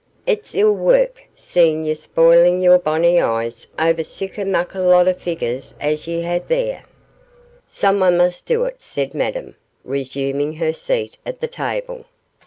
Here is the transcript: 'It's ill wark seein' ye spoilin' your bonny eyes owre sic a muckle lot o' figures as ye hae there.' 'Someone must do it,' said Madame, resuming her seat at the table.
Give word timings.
'It's 0.25 0.55
ill 0.55 0.73
wark 0.73 1.21
seein' 1.35 1.85
ye 1.85 1.93
spoilin' 1.93 2.59
your 2.59 2.79
bonny 2.79 3.19
eyes 3.21 3.67
owre 3.77 4.03
sic 4.03 4.39
a 4.39 4.43
muckle 4.45 4.81
lot 4.81 5.07
o' 5.07 5.13
figures 5.13 5.75
as 5.79 6.07
ye 6.07 6.23
hae 6.23 6.41
there.' 6.47 6.85
'Someone 7.67 8.17
must 8.17 8.47
do 8.47 8.65
it,' 8.65 8.81
said 8.81 9.13
Madame, 9.13 9.55
resuming 9.85 10.53
her 10.53 10.73
seat 10.73 11.19
at 11.23 11.39
the 11.39 11.47
table. 11.47 12.05